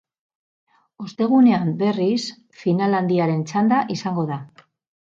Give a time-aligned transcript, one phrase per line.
[1.07, 2.23] Ostegunean, berriz,
[2.65, 4.45] final handiaren txanda izango da.